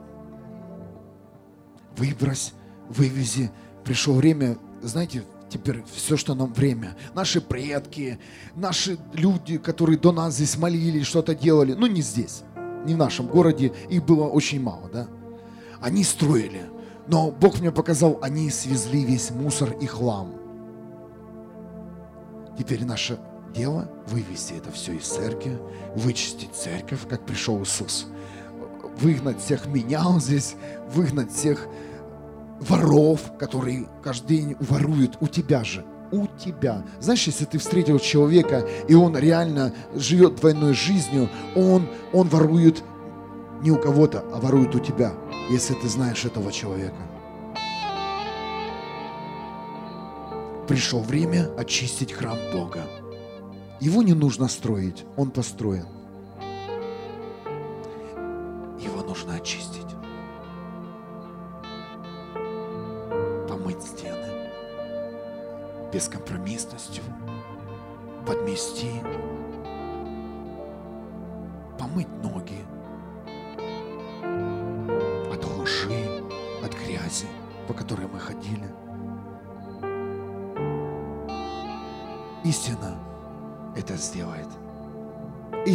[1.97, 2.53] Выбрось,
[2.89, 3.51] вывези.
[3.85, 6.95] Пришло время, знаете, теперь все, что нам время.
[7.15, 8.19] Наши предки,
[8.55, 11.73] наши люди, которые до нас здесь молились, что-то делали.
[11.73, 12.43] Ну, не здесь,
[12.85, 13.73] не в нашем городе.
[13.89, 15.09] Их было очень мало, да.
[15.81, 16.71] Они строили.
[17.09, 20.35] Но Бог мне показал, они свезли весь мусор и хлам.
[22.59, 23.19] Теперь наша
[23.53, 25.59] дело вывести это все из церкви,
[25.95, 28.07] вычистить церковь, как пришел Иисус.
[28.99, 30.55] Выгнать всех менял здесь,
[30.93, 31.67] выгнать всех
[32.61, 35.85] воров, которые каждый день воруют у тебя же.
[36.11, 36.85] У тебя.
[37.01, 42.83] Знаешь, если ты встретил человека, и он реально живет двойной жизнью, он, он ворует
[43.63, 45.15] не у кого-то, а ворует у тебя,
[45.51, 46.97] если ты знаешь этого человека.
[50.69, 52.83] Пришло время очистить храм Бога.
[53.83, 56.02] Его не нужно строить, он построен.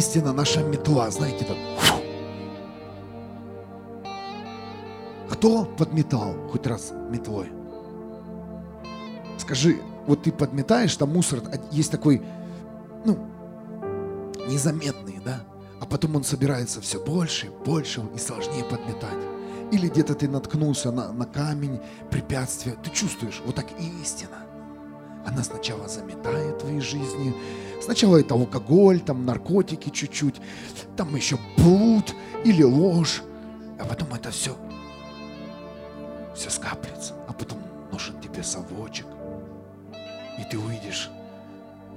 [0.08, 1.58] Истина наша метла, знаете, так.
[5.28, 7.52] Кто подметал хоть раз метлой?
[9.36, 12.22] Скажи, вот ты подметаешь, там мусор, а есть такой,
[13.04, 13.18] ну,
[14.48, 15.44] незаметный, да?
[15.78, 19.22] А потом он собирается все больше, больше и сложнее подметать.
[19.72, 21.80] Или где-то ты наткнулся на, на камень,
[22.10, 22.76] препятствие.
[22.82, 24.47] Ты чувствуешь, вот так и истина.
[25.28, 27.34] Она сначала заметает твои жизни.
[27.82, 30.36] Сначала это алкоголь, там наркотики чуть-чуть,
[30.96, 32.14] там еще блуд
[32.44, 33.22] или ложь.
[33.78, 34.56] А потом это все
[36.38, 37.58] все скапливается, а потом
[37.90, 39.06] нужен тебе совочек.
[40.38, 41.10] И ты увидишь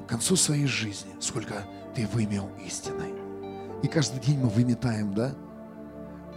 [0.05, 1.63] к концу своей жизни, сколько
[1.95, 3.13] ты вымел истиной.
[3.84, 5.34] И каждый день мы выметаем, да?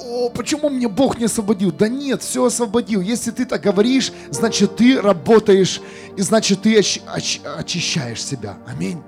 [0.01, 1.71] О, почему мне Бог не освободил?
[1.71, 3.01] Да нет, все освободил.
[3.01, 5.81] Если ты так говоришь, значит ты работаешь,
[6.17, 8.57] и значит ты очи- очи- очищаешь себя.
[8.67, 9.01] Аминь.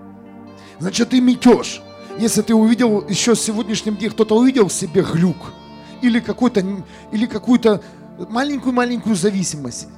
[0.79, 1.83] Значит ты метешь.
[2.19, 5.37] Если ты увидел еще в сегодняшнем дне, кто-то увидел в себе глюк,
[6.03, 6.65] или какой-то,
[7.13, 7.83] или какую-то
[8.29, 9.89] маленькую-маленькую зависимость,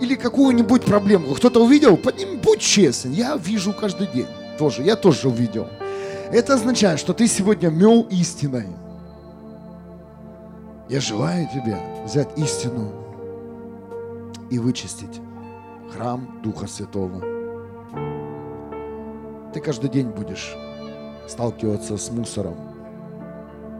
[0.00, 4.26] или какую-нибудь проблему, кто-то увидел, подними, будь честен, я вижу каждый день
[4.58, 5.68] тоже, я тоже увидел.
[6.30, 8.66] Это означает, что ты сегодня мел истиной.
[10.92, 12.92] Я желаю тебе взять истину
[14.50, 15.22] и вычистить
[15.90, 17.18] храм Духа Святого.
[19.54, 20.54] Ты каждый день будешь
[21.26, 22.56] сталкиваться с мусором.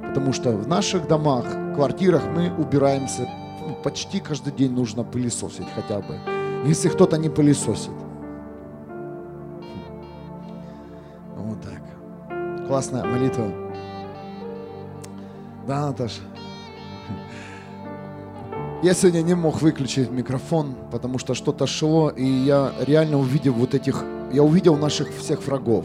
[0.00, 1.44] Потому что в наших домах,
[1.74, 3.28] квартирах мы убираемся
[3.60, 6.18] ну, почти каждый день нужно пылесосить хотя бы.
[6.64, 7.92] Если кто-то не пылесосит.
[11.36, 12.66] Вот так.
[12.66, 13.52] Классная молитва.
[15.66, 16.31] Да, Наташа?
[18.82, 23.74] Я сегодня не мог выключить микрофон, потому что что-то шло, и я реально увидел вот
[23.74, 25.84] этих, я увидел наших всех врагов.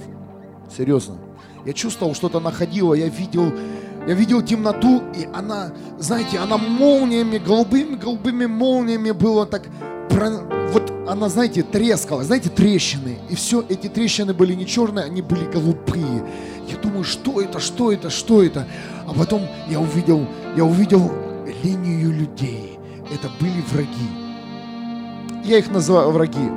[0.76, 1.18] Серьезно.
[1.66, 3.54] Я чувствовал, что-то находило, я видел,
[4.08, 9.64] я видел темноту, и она, знаете, она молниями, голубыми-голубыми молниями было так,
[10.72, 13.20] вот она, знаете, трескала, знаете, трещины.
[13.30, 16.26] И все, эти трещины были не черные, они были голубые.
[16.82, 18.68] Думаю, что это, что это, что это?
[19.06, 20.26] А потом я увидел,
[20.56, 21.12] я увидел
[21.64, 22.78] линию людей.
[23.14, 24.10] Это были враги.
[25.44, 26.50] Я их называю враги,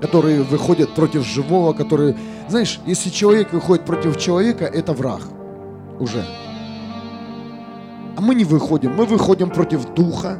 [0.00, 2.16] которые выходят против живого, которые,
[2.48, 5.22] знаешь, если человек выходит против человека, это враг
[6.00, 6.24] уже.
[8.16, 10.38] А мы не выходим, мы выходим против духа,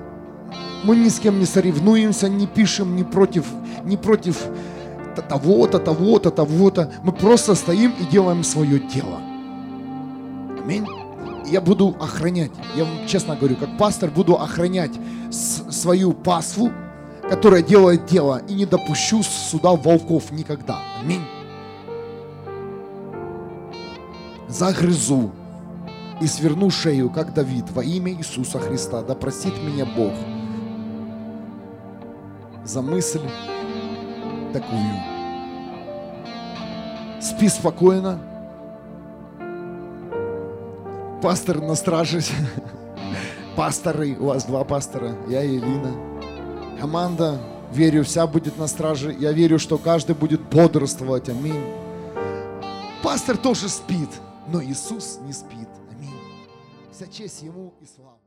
[0.82, 3.46] мы ни с кем не соревнуемся, не пишем ни против,
[3.84, 4.46] ни против
[5.16, 6.92] т- того-то, того-то, того-то.
[7.02, 9.20] Мы просто стоим и делаем свое дело.
[10.62, 10.86] Аминь.
[11.46, 14.90] Я буду охранять, я вам честно говорю, как пастор буду охранять
[15.30, 16.70] свою паству,
[17.30, 20.78] которая делает дело, и не допущу сюда волков никогда.
[21.00, 21.22] Аминь.
[24.48, 25.30] Загрызу
[26.20, 29.02] и сверну шею, как Давид, во имя Иисуса Христа.
[29.02, 30.12] Да простит меня Бог
[32.64, 33.20] за мысль
[34.60, 35.02] такую.
[37.20, 38.18] Спи спокойно.
[41.22, 42.20] Пастор на страже.
[43.56, 45.92] Пасторы, у вас два пастора, я и Элина.
[46.78, 47.40] Команда,
[47.72, 49.16] верю, вся будет на страже.
[49.18, 51.28] Я верю, что каждый будет бодрствовать.
[51.28, 51.64] Аминь.
[53.02, 54.10] Пастор тоже спит,
[54.48, 55.68] но Иисус не спит.
[55.90, 56.20] Аминь.
[56.92, 58.25] Вся честь Ему и слава.